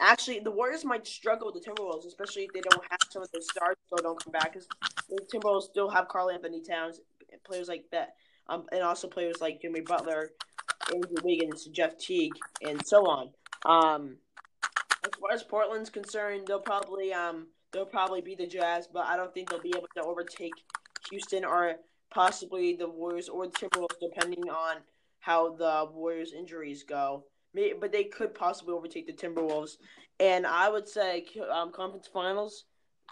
Actually, 0.00 0.40
the 0.40 0.50
Warriors 0.50 0.84
might 0.84 1.06
struggle 1.06 1.50
with 1.50 1.62
the 1.62 1.70
Timberwolves, 1.70 2.06
especially 2.06 2.44
if 2.44 2.52
they 2.52 2.60
don't 2.60 2.82
have 2.90 2.98
some 3.10 3.22
of 3.22 3.30
their 3.32 3.40
stars 3.40 3.76
still 3.86 3.98
don't 4.02 4.22
come 4.22 4.32
back. 4.32 4.52
Because 4.52 4.68
the 5.08 5.20
Timberwolves 5.32 5.64
still 5.64 5.88
have 5.88 6.08
Karl-Anthony 6.08 6.60
Towns, 6.60 7.00
players 7.44 7.68
like 7.68 7.84
that, 7.92 8.14
um, 8.48 8.66
and 8.72 8.82
also 8.82 9.08
players 9.08 9.36
like 9.40 9.62
Jimmy 9.62 9.80
Butler, 9.80 10.32
Andrew 10.92 11.16
Wiggins, 11.22 11.64
Jeff 11.66 11.96
Teague, 11.98 12.34
and 12.62 12.84
so 12.86 13.06
on. 13.06 13.30
Um, 13.64 14.16
as 15.04 15.10
far 15.20 15.32
as 15.32 15.42
Portland's 15.42 15.90
concerned, 15.90 16.46
they'll 16.46 16.60
probably 16.60 17.12
um 17.12 17.46
they'll 17.76 17.86
probably 17.86 18.20
be 18.20 18.34
the 18.34 18.46
Jazz, 18.46 18.88
but 18.92 19.06
I 19.06 19.16
don't 19.16 19.32
think 19.32 19.50
they'll 19.50 19.60
be 19.60 19.74
able 19.76 19.88
to 19.96 20.02
overtake 20.02 20.54
Houston 21.10 21.44
or 21.44 21.76
possibly 22.10 22.74
the 22.74 22.88
Warriors 22.88 23.28
or 23.28 23.46
the 23.46 23.52
Timberwolves, 23.52 24.00
depending 24.00 24.48
on 24.50 24.78
how 25.20 25.54
the 25.54 25.88
Warriors' 25.92 26.32
injuries 26.32 26.82
go 26.82 27.24
but 27.80 27.92
they 27.92 28.04
could 28.04 28.34
possibly 28.34 28.74
overtake 28.74 29.06
the 29.06 29.12
Timberwolves. 29.12 29.76
And 30.20 30.46
I 30.46 30.68
would 30.68 30.88
say 30.88 31.26
um, 31.52 31.72
conference 31.72 32.08
finals. 32.12 32.64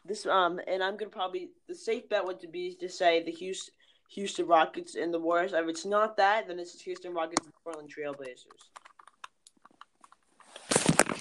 This 0.07 0.27
um, 0.27 0.61
and 0.67 0.83
I'm 0.83 0.97
gonna 0.97 1.11
probably 1.11 1.51
the 1.67 1.75
safe 1.75 2.09
bet 2.09 2.25
would 2.25 2.45
be 2.53 2.77
to 2.81 2.89
say 2.89 3.23
the 3.23 3.31
Houston 3.31 3.73
Houston 4.11 4.47
Rockets 4.47 4.97
and 4.97 5.15
the 5.15 5.19
Warriors. 5.19 5.55
If 5.55 5.67
it's 5.69 5.87
not 5.87 6.17
that, 6.19 6.47
then 6.47 6.59
it's 6.59 6.79
Houston 6.83 7.15
Rockets 7.15 7.47
and 7.47 7.53
the 7.53 7.59
Portland 7.65 7.91
Trailblazers. 7.91 8.45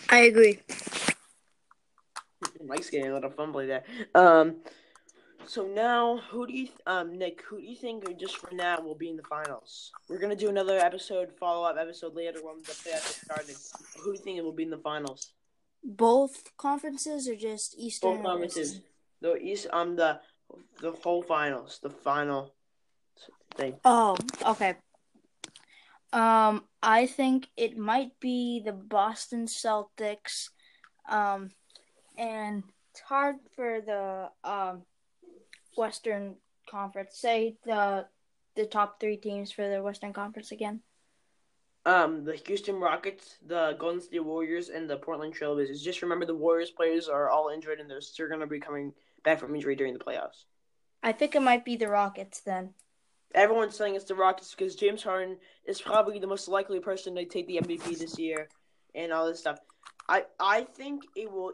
I 0.09 0.23
agree. 0.23 0.59
Mike's 2.67 2.89
getting 2.89 3.11
a 3.11 3.13
little 3.13 3.29
fumbly 3.29 3.67
there. 3.67 3.83
Um, 4.15 4.57
so 5.45 5.65
now, 5.65 6.19
who 6.29 6.47
do 6.47 6.53
you, 6.53 6.67
um, 6.87 7.17
Nick? 7.17 7.43
Who 7.49 7.59
do 7.59 7.65
you 7.65 7.75
think, 7.75 8.17
just 8.17 8.37
for 8.37 8.53
now, 8.53 8.79
will 8.79 8.95
be 8.95 9.09
in 9.09 9.17
the 9.17 9.23
finals? 9.23 9.91
We're 10.07 10.19
gonna 10.19 10.35
do 10.35 10.49
another 10.49 10.77
episode, 10.77 11.31
follow 11.37 11.63
up 11.67 11.77
episode 11.77 12.15
later 12.15 12.39
when 12.41 12.57
the 12.59 12.71
playoffs 12.71 13.23
started. 13.25 13.55
Who 13.97 14.11
do 14.13 14.17
you 14.17 14.23
think 14.23 14.41
will 14.41 14.53
be 14.53 14.63
in 14.63 14.69
the 14.69 14.77
finals? 14.77 15.33
Both 15.83 16.55
conferences 16.57 17.27
or 17.27 17.35
just 17.35 17.75
Eastern? 17.77 18.17
Both 18.17 18.25
conferences. 18.25 18.81
The 19.21 19.35
East, 19.35 19.67
um, 19.73 19.95
the 19.95 20.19
the 20.81 20.91
whole 20.91 21.23
finals, 21.23 21.79
the 21.81 21.89
final 21.89 22.53
thing. 23.55 23.75
Oh, 23.83 24.17
okay. 24.45 24.75
Um, 26.11 26.63
I 26.81 27.07
think 27.07 27.47
it 27.57 27.77
might 27.77 28.19
be 28.19 28.61
the 28.63 28.71
Boston 28.71 29.47
Celtics, 29.47 30.49
um, 31.09 31.51
and 32.17 32.63
it's 32.91 33.01
hard 33.01 33.35
for 33.55 33.81
the 33.81 34.29
um 34.49 34.83
Western 35.77 36.35
Conference. 36.69 37.17
Say 37.17 37.55
the 37.65 38.05
the 38.55 38.65
top 38.65 38.99
three 38.99 39.17
teams 39.17 39.51
for 39.51 39.67
the 39.67 39.81
Western 39.81 40.13
Conference 40.13 40.51
again. 40.51 40.81
Um, 41.85 42.23
the 42.23 42.35
Houston 42.47 42.79
Rockets, 42.79 43.37
the 43.45 43.75
Golden 43.77 43.99
State 43.99 44.23
Warriors, 44.23 44.69
and 44.69 44.89
the 44.89 44.95
Portland 44.95 45.35
Trailblazers. 45.35 45.83
Just 45.83 46.01
remember, 46.01 46.25
the 46.25 46.35
Warriors 46.35 46.71
players 46.71 47.09
are 47.09 47.29
all 47.29 47.49
injured, 47.49 47.79
and 47.79 47.89
they're 47.89 47.99
still 47.99 48.27
going 48.27 48.39
to 48.39 48.47
be 48.47 48.59
coming 48.59 48.93
back 49.23 49.39
from 49.39 49.53
injury 49.53 49.75
during 49.75 49.93
the 49.93 49.99
playoffs. 49.99 50.45
I 51.01 51.11
think 51.11 51.35
it 51.35 51.41
might 51.41 51.65
be 51.65 51.75
the 51.75 51.89
Rockets 51.89 52.39
then. 52.39 52.73
Everyone's 53.35 53.75
saying 53.75 53.95
it's 53.95 54.05
the 54.05 54.15
Rockets 54.15 54.55
because 54.55 54.75
James 54.75 55.03
Harden 55.03 55.37
is 55.65 55.81
probably 55.81 56.19
the 56.19 56.27
most 56.27 56.47
likely 56.47 56.79
person 56.79 57.15
to 57.15 57.25
take 57.25 57.47
the 57.47 57.57
MVP 57.57 57.97
this 57.97 58.17
year, 58.17 58.47
and 58.95 59.11
all 59.11 59.27
this 59.27 59.39
stuff. 59.39 59.59
I 60.07 60.23
I 60.39 60.61
think 60.61 61.03
it 61.17 61.29
will. 61.29 61.53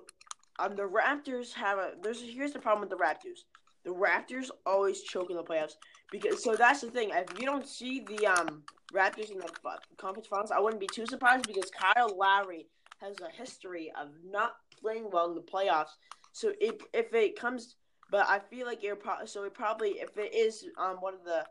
Um, 0.59 0.75
the 0.75 0.83
Raptors 0.83 1.53
have 1.53 1.77
a. 1.77 1.91
There's 2.01 2.21
here's 2.21 2.51
the 2.51 2.59
problem 2.59 2.81
with 2.81 2.89
the 2.89 3.03
Raptors. 3.03 3.45
The 3.85 3.91
Raptors 3.91 4.49
always 4.65 5.01
choke 5.01 5.29
in 5.29 5.37
the 5.37 5.43
playoffs 5.43 5.73
because 6.11 6.43
so 6.43 6.55
that's 6.55 6.81
the 6.81 6.91
thing. 6.91 7.11
If 7.13 7.39
you 7.39 7.45
don't 7.45 7.67
see 7.67 8.01
the 8.01 8.27
um 8.27 8.63
Raptors 8.93 9.31
in 9.31 9.39
the 9.39 9.49
conference 9.97 10.27
finals, 10.27 10.51
I 10.51 10.59
wouldn't 10.59 10.81
be 10.81 10.89
too 10.93 11.05
surprised 11.05 11.47
because 11.47 11.71
Kyle 11.71 12.15
Lowry 12.15 12.67
has 13.01 13.15
a 13.21 13.31
history 13.31 13.91
of 13.99 14.09
not 14.29 14.55
playing 14.81 15.09
well 15.11 15.29
in 15.29 15.35
the 15.35 15.41
playoffs. 15.41 15.95
So 16.33 16.51
if 16.59 16.75
if 16.93 17.13
it 17.13 17.39
comes, 17.39 17.75
but 18.11 18.27
I 18.27 18.39
feel 18.39 18.67
like 18.67 18.83
it 18.83 18.99
probably 18.99 19.27
so 19.27 19.43
it 19.43 19.53
probably 19.53 19.91
if 19.91 20.17
it 20.17 20.35
is 20.35 20.65
um 20.77 20.97
one 20.97 21.13
of 21.13 21.23
the 21.23 21.45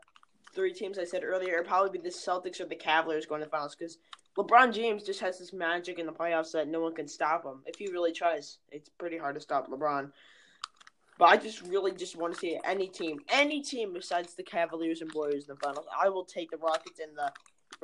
three 0.53 0.73
teams 0.73 0.99
I 0.99 1.05
said 1.05 1.23
earlier, 1.23 1.55
it'd 1.55 1.67
probably 1.67 1.97
be 1.97 2.03
the 2.03 2.13
Celtics 2.13 2.59
or 2.59 2.65
the 2.65 2.75
Cavaliers 2.75 3.25
going 3.25 3.41
to 3.41 3.45
the 3.45 3.51
finals 3.51 3.75
because 3.75 3.97
LeBron 4.39 4.73
James 4.73 5.03
just 5.03 5.19
has 5.19 5.37
this 5.37 5.51
magic 5.51 5.99
in 5.99 6.05
the 6.05 6.13
playoffs 6.13 6.53
that 6.53 6.69
no 6.69 6.79
one 6.79 6.95
can 6.95 7.09
stop 7.09 7.43
him. 7.43 7.61
If 7.65 7.77
he 7.77 7.91
really 7.91 8.13
tries, 8.13 8.59
it's 8.71 8.87
pretty 8.87 9.17
hard 9.17 9.35
to 9.35 9.41
stop 9.41 9.69
LeBron. 9.69 10.11
But 11.17 11.25
I 11.25 11.35
just 11.35 11.61
really 11.63 11.91
just 11.91 12.15
want 12.15 12.33
to 12.35 12.39
see 12.39 12.57
any 12.63 12.87
team, 12.87 13.19
any 13.27 13.61
team 13.61 13.91
besides 13.91 14.35
the 14.35 14.43
Cavaliers 14.43 15.01
and 15.01 15.11
Warriors 15.13 15.49
in 15.49 15.55
the 15.55 15.59
finals. 15.59 15.85
I 15.93 16.07
will 16.07 16.23
take 16.23 16.51
the 16.51 16.57
Rockets 16.57 17.01
and 17.01 17.17
the 17.17 17.33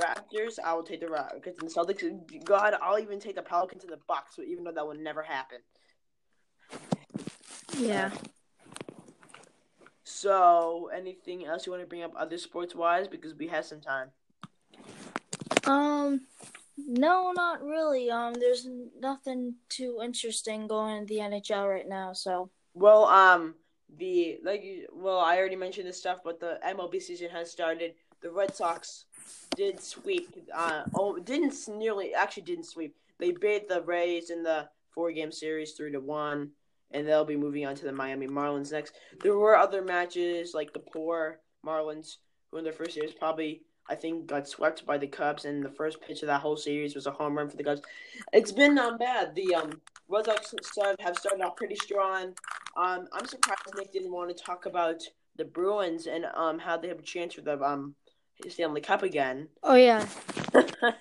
Raptors. 0.02 0.58
I 0.64 0.74
will 0.74 0.84
take 0.84 1.02
the 1.02 1.10
Rockets 1.10 1.60
and 1.60 1.70
the 1.70 1.74
Celtics. 1.74 2.46
God, 2.46 2.74
I'll 2.82 3.00
even 3.00 3.20
take 3.20 3.36
the 3.36 3.42
Pelicans 3.42 3.84
and 3.84 3.92
the 3.92 4.00
Bucks, 4.08 4.40
even 4.40 4.64
though 4.64 4.72
that 4.72 4.88
would 4.88 5.02
never 5.02 5.24
happen. 5.24 5.58
Yeah. 7.78 8.12
So, 10.06 10.90
anything 10.96 11.46
else 11.46 11.66
you 11.66 11.74
want 11.74 11.84
to 11.84 11.88
bring 11.88 12.04
up 12.04 12.14
other 12.16 12.38
sports 12.38 12.74
wise? 12.74 13.10
Because 13.10 13.36
we 13.36 13.48
have 13.48 13.66
some 13.66 13.82
time. 13.82 14.12
Um, 15.66 16.22
no, 16.78 17.32
not 17.36 17.64
really. 17.64 18.12
Um, 18.12 18.34
there's 18.34 18.68
nothing 19.00 19.56
too 19.70 20.00
interesting 20.04 20.68
going 20.68 20.98
in 20.98 21.06
the 21.06 21.18
NHL 21.18 21.70
right 21.70 21.88
now. 21.88 22.14
So. 22.14 22.50
Well, 22.74 23.06
um, 23.06 23.56
the 23.98 24.40
like, 24.44 24.64
well, 24.92 25.20
I 25.20 25.38
already 25.38 25.56
mentioned 25.56 25.88
this 25.88 25.98
stuff, 25.98 26.20
but 26.24 26.40
the 26.40 26.60
MLB 26.66 27.02
season 27.02 27.30
has 27.30 27.52
started. 27.52 27.94
The 28.22 28.32
Red 28.32 28.56
Sox 28.56 29.06
did 29.56 29.82
sweep. 29.82 30.36
Uh, 30.54 30.84
oh, 30.96 31.18
didn't 31.20 31.56
nearly 31.70 32.14
actually 32.14 32.44
didn't 32.44 32.66
sweep. 32.66 32.96
They 33.20 33.32
beat 33.32 33.70
the 33.70 33.82
Rays 33.84 34.30
in 34.30 34.44
the 34.44 34.68
four 34.94 35.12
game 35.12 35.32
series 35.32 35.74
three 35.74 35.92
to 35.92 36.00
one, 36.00 36.52
and 36.92 37.08
they'll 37.08 37.26
be 37.26 37.38
moving 37.38 37.66
on 37.66 37.76
to 37.76 37.86
the 37.86 37.92
Miami 37.92 38.28
Marlins 38.28 38.72
next. 38.72 38.96
There 39.22 39.38
were 39.38 39.56
other 39.56 39.82
matches 39.82 40.54
like 40.54 40.74
the 40.74 40.80
poor 40.80 41.40
Marlins, 41.66 42.18
who 42.52 42.58
in 42.58 42.64
their 42.64 42.74
first 42.74 42.94
series 42.94 43.14
probably 43.14 43.62
I 43.88 43.96
think 43.96 44.28
got 44.28 44.48
swept 44.48 44.86
by 44.86 44.98
the 44.98 45.08
Cubs, 45.08 45.46
and 45.46 45.64
the 45.64 45.70
first 45.70 46.02
pitch 46.02 46.22
of 46.24 46.28
that 46.28 46.42
whole 46.42 46.58
series 46.58 46.96
was 46.96 47.08
a 47.08 47.12
home 47.12 47.38
run 47.38 47.50
for 47.50 47.58
the 47.58 47.64
Cubs. 47.64 47.82
It's 48.34 48.52
been 48.52 48.76
not 48.76 49.00
bad. 49.00 49.36
The 49.36 49.54
um, 49.56 49.82
Red 50.08 50.26
Sox 50.26 50.54
have 51.00 51.18
started 51.18 51.44
off 51.44 51.56
pretty 51.56 51.76
strong. 51.76 52.34
Um, 52.78 53.08
I'm 53.14 53.26
surprised 53.26 53.62
Nick 53.78 53.94
didn't 53.94 54.12
want 54.12 54.36
to 54.36 54.44
talk 54.44 54.66
about 54.66 55.02
the 55.38 55.46
Bruins 55.46 56.08
and 56.08 56.26
um 56.36 56.60
how 56.60 56.78
they 56.78 56.88
have 56.88 57.00
a 57.00 57.04
chance 57.04 57.34
for 57.34 57.42
the 57.42 57.62
um 57.62 57.96
Stanley 58.48 58.82
Cup 58.82 59.04
again. 59.04 59.48
Oh 59.64 59.76
yeah. 59.76 60.06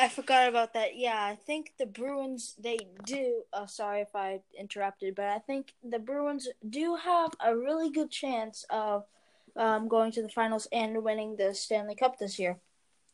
I 0.00 0.08
forgot 0.08 0.48
about 0.48 0.74
that. 0.74 0.96
Yeah, 0.96 1.20
I 1.20 1.34
think 1.34 1.72
the 1.78 1.86
Bruins 1.86 2.54
they 2.58 2.78
do. 3.04 3.42
Uh, 3.52 3.66
sorry 3.66 4.00
if 4.00 4.14
I 4.14 4.40
interrupted, 4.58 5.14
but 5.14 5.26
I 5.26 5.38
think 5.38 5.74
the 5.82 5.98
Bruins 5.98 6.48
do 6.68 6.96
have 6.96 7.32
a 7.44 7.56
really 7.56 7.90
good 7.90 8.10
chance 8.10 8.64
of 8.70 9.04
um, 9.58 9.88
going 9.88 10.12
to 10.12 10.22
the 10.22 10.28
finals 10.28 10.68
and 10.72 11.02
winning 11.02 11.36
the 11.36 11.54
Stanley 11.54 11.94
Cup 11.94 12.18
this 12.18 12.38
year, 12.38 12.58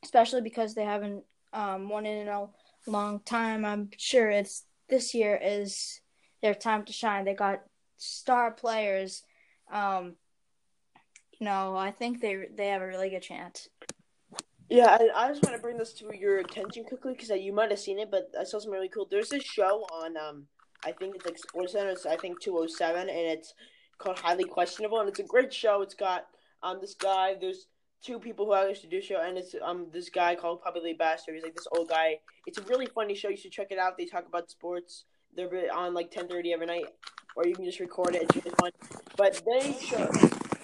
especially 0.03 0.43
because 0.43 0.75
they 0.75 0.85
haven't 0.85 1.25
um, 1.53 1.89
won 1.89 2.07
it 2.07 2.21
in 2.21 2.29
a 2.29 2.47
long 2.87 3.21
time. 3.21 3.65
I'm 3.65 3.91
sure 3.97 4.31
it's 4.31 4.65
this 4.89 5.15
year 5.15 5.39
is 5.43 6.01
their 6.43 6.55
time 6.55 6.85
to 6.85 6.93
shine. 6.93 7.25
They 7.25 7.35
got 7.35 7.63
star 7.97 8.51
players. 8.51 9.23
Um, 9.73 10.17
you 11.41 11.47
know, 11.47 11.77
I 11.77 11.91
think 11.91 12.21
they 12.21 12.47
they 12.55 12.69
have 12.69 12.83
a 12.83 12.87
really 12.87 13.11
good 13.11 13.23
chance. 13.23 13.69
Yeah, 14.69 14.97
I, 14.99 15.25
I 15.27 15.29
just 15.29 15.43
want 15.43 15.57
to 15.57 15.63
bring 15.63 15.77
this 15.77 15.93
to 15.95 16.11
your 16.17 16.39
attention 16.39 16.85
quickly 16.85 17.13
because 17.13 17.31
you 17.31 17.53
might 17.53 17.71
have 17.71 17.81
seen 17.81 17.99
it, 17.99 18.11
but 18.11 18.31
I 18.39 18.45
saw 18.45 18.59
something 18.59 18.71
really 18.71 18.89
cool. 18.89 19.07
There's 19.11 19.29
this 19.29 19.45
show 19.45 19.87
on 19.93 20.17
um, 20.17 20.47
I 20.85 20.93
think 20.93 21.17
it's 21.17 21.25
like 21.25 21.39
Sports 21.39 21.73
Center. 21.73 21.91
It's 21.91 22.07
I 22.07 22.17
think 22.17 22.41
207, 22.41 23.09
and 23.09 23.19
it's 23.19 23.55
called 23.99 24.19
Highly 24.19 24.45
Questionable, 24.45 25.01
and 25.01 25.09
it's 25.09 25.19
a 25.19 25.25
great 25.25 25.53
show. 25.53 25.83
It's 25.83 25.95
got 25.95 26.27
um 26.63 26.79
this 26.81 26.95
guy. 26.95 27.35
There's 27.41 27.67
two 28.03 28.19
people 28.19 28.47
who 28.47 28.53
I 28.53 28.69
used 28.69 28.83
to 28.83 28.89
do 28.89 29.01
show, 29.01 29.21
and 29.23 29.39
it's 29.39 29.55
um 29.63 29.87
this 29.93 30.09
guy 30.11 30.35
called 30.35 30.61
Papi 30.63 30.83
Le 30.83 30.95
Batard. 30.95 31.35
He's 31.35 31.43
like 31.43 31.55
this 31.55 31.69
old 31.77 31.89
guy. 31.89 32.19
It's 32.47 32.59
a 32.59 32.63
really 32.63 32.87
funny 32.87 33.15
show. 33.15 33.29
You 33.29 33.37
should 33.37 33.53
check 33.53 33.69
it 33.71 33.79
out. 33.79 33.97
They 33.97 34.07
talk 34.07 34.27
about 34.27 34.51
sports. 34.51 35.05
They're 35.35 35.51
on 35.75 35.95
like 35.95 36.11
10:30 36.11 36.53
every 36.53 36.67
night, 36.67 36.87
or 37.37 37.47
you 37.47 37.55
can 37.55 37.65
just 37.65 37.81
record 37.81 38.15
it. 38.15 38.23
It's 38.23 38.37
really 38.37 38.57
fun. 38.61 38.71
But 39.17 39.43
they 39.45 39.73
show. 39.81 40.09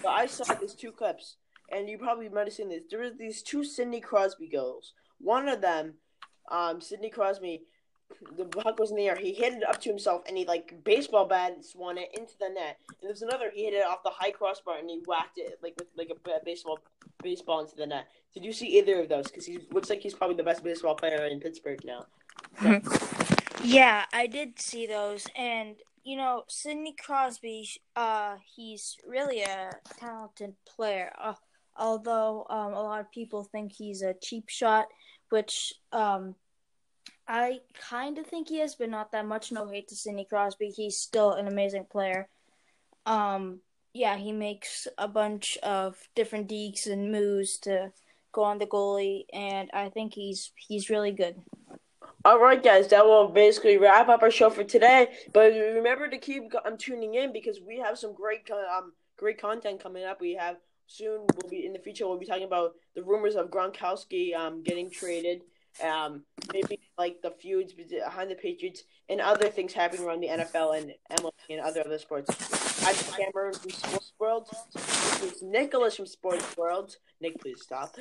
But 0.02 0.10
I 0.10 0.26
saw 0.26 0.54
these 0.54 0.74
two 0.74 0.92
clips, 0.92 1.36
and 1.70 1.88
you 1.88 1.98
probably 1.98 2.28
might 2.28 2.46
have 2.46 2.54
seen 2.54 2.68
this. 2.68 2.84
There 2.90 3.00
was 3.00 3.12
these 3.18 3.42
two 3.42 3.64
Sidney 3.64 4.00
Crosby 4.00 4.48
girls. 4.48 4.94
One 5.18 5.48
of 5.48 5.60
them, 5.60 5.94
um, 6.50 6.80
Sidney 6.80 7.10
Crosby, 7.10 7.64
the 8.36 8.44
puck 8.44 8.78
was 8.78 8.90
in 8.90 8.96
the 8.96 9.08
air. 9.08 9.16
He 9.16 9.32
hit 9.32 9.54
it 9.54 9.68
up 9.68 9.80
to 9.82 9.88
himself, 9.88 10.22
and 10.26 10.36
he 10.36 10.44
like 10.44 10.74
baseball 10.84 11.26
bat 11.26 11.64
swung 11.64 11.98
it 11.98 12.10
into 12.16 12.34
the 12.38 12.48
net. 12.48 12.78
And 12.88 13.08
there's 13.08 13.22
another. 13.22 13.50
He 13.52 13.64
hit 13.64 13.74
it 13.74 13.86
off 13.86 14.02
the 14.02 14.10
high 14.10 14.30
crossbar, 14.30 14.78
and 14.78 14.88
he 14.88 15.00
whacked 15.06 15.38
it 15.38 15.58
like 15.62 15.74
with 15.78 15.88
like 15.96 16.10
a 16.10 16.44
baseball 16.44 16.78
baseball 17.22 17.60
into 17.60 17.76
the 17.76 17.86
net. 17.86 18.06
Did 18.34 18.44
you 18.44 18.52
see 18.52 18.78
either 18.78 19.00
of 19.00 19.08
those? 19.08 19.26
Because 19.26 19.46
he 19.46 19.58
looks 19.72 19.90
like 19.90 20.00
he's 20.00 20.14
probably 20.14 20.36
the 20.36 20.42
best 20.42 20.62
baseball 20.62 20.94
player 20.94 21.24
in 21.26 21.40
Pittsburgh 21.40 21.80
now. 21.84 22.06
yeah, 23.62 24.04
I 24.12 24.26
did 24.26 24.60
see 24.60 24.86
those, 24.86 25.26
and 25.36 25.76
you 26.04 26.16
know, 26.16 26.44
Sidney 26.48 26.94
Crosby. 26.98 27.68
Uh, 27.96 28.36
he's 28.54 28.96
really 29.06 29.42
a 29.42 29.70
talented 29.98 30.54
player. 30.66 31.12
Uh, 31.20 31.34
although 31.76 32.46
um, 32.50 32.72
a 32.72 32.82
lot 32.82 33.00
of 33.00 33.10
people 33.10 33.44
think 33.44 33.72
he's 33.72 34.02
a 34.02 34.14
cheap 34.14 34.48
shot, 34.48 34.86
which 35.30 35.72
um 35.92 36.34
I 37.32 37.60
kind 37.88 38.18
of 38.18 38.26
think 38.26 38.48
he 38.48 38.60
is, 38.60 38.74
but 38.74 38.90
not 38.90 39.12
that 39.12 39.24
much. 39.24 39.52
No 39.52 39.68
hate 39.68 39.86
to 39.88 39.94
Sidney 39.94 40.26
Crosby. 40.28 40.70
He's 40.70 40.96
still 40.96 41.30
an 41.30 41.46
amazing 41.46 41.86
player. 41.88 42.28
Um, 43.06 43.60
yeah, 43.94 44.16
he 44.16 44.32
makes 44.32 44.88
a 44.98 45.06
bunch 45.06 45.56
of 45.62 45.96
different 46.16 46.48
dekes 46.48 46.90
and 46.90 47.12
moves 47.12 47.56
to 47.58 47.92
go 48.32 48.42
on 48.42 48.58
the 48.58 48.66
goalie, 48.66 49.26
and 49.32 49.70
I 49.72 49.90
think 49.90 50.12
he's 50.12 50.50
he's 50.56 50.90
really 50.90 51.12
good. 51.12 51.36
All 52.24 52.40
right, 52.40 52.60
guys, 52.60 52.88
that 52.88 53.06
will 53.06 53.28
basically 53.28 53.78
wrap 53.78 54.08
up 54.08 54.22
our 54.22 54.30
show 54.32 54.50
for 54.50 54.64
today. 54.64 55.10
But 55.32 55.52
remember 55.52 56.10
to 56.10 56.18
keep 56.18 56.52
um, 56.64 56.76
tuning 56.78 57.14
in 57.14 57.32
because 57.32 57.60
we 57.64 57.78
have 57.78 57.96
some 57.96 58.12
great 58.12 58.50
um 58.50 58.92
great 59.16 59.40
content 59.40 59.80
coming 59.80 60.02
up. 60.02 60.20
We 60.20 60.34
have 60.34 60.56
soon. 60.88 61.26
We'll 61.36 61.48
be 61.48 61.64
in 61.64 61.74
the 61.74 61.78
future. 61.78 62.08
We'll 62.08 62.18
be 62.18 62.26
talking 62.26 62.42
about 62.42 62.72
the 62.96 63.04
rumors 63.04 63.36
of 63.36 63.50
Gronkowski 63.50 64.34
um 64.34 64.64
getting 64.64 64.90
traded 64.90 65.42
um, 65.84 66.24
maybe 66.52 66.80
like 66.98 67.22
the 67.22 67.30
feuds 67.30 67.72
behind 67.72 68.30
the 68.30 68.34
Patriots 68.34 68.82
and 69.08 69.20
other 69.20 69.48
things 69.48 69.72
happening 69.72 70.04
around 70.04 70.20
the 70.20 70.28
NFL 70.28 70.78
and 70.78 70.92
MLB 71.12 71.32
and 71.50 71.60
other 71.60 71.82
other 71.84 71.98
sports. 71.98 72.30
I'm 72.86 72.94
Cameron 72.94 73.54
from 73.54 73.70
Sports 73.70 74.12
World. 74.18 74.48
This 74.74 75.22
is 75.22 75.42
Nicholas 75.42 75.96
from 75.96 76.06
Sports 76.06 76.56
World. 76.56 76.96
Nick, 77.20 77.40
please 77.40 77.62
stop. 77.62 77.96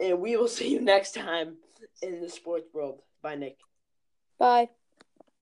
And 0.00 0.20
we 0.20 0.36
will 0.36 0.48
see 0.48 0.70
you 0.70 0.80
next 0.80 1.14
time 1.14 1.56
in 2.02 2.20
the 2.20 2.28
Sports 2.28 2.68
World. 2.72 3.00
Bye, 3.22 3.36
Nick. 3.36 3.56
Bye. 4.38 4.68